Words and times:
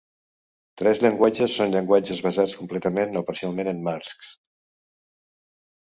Tres 0.81 1.01
llenguatges 1.03 1.57
són 1.59 1.75
llenguatges 1.77 2.23
basats 2.29 2.57
completament 2.63 3.17
o 3.23 3.27
parcialment 3.31 3.73
en 3.77 3.87
marcs. 3.93 4.35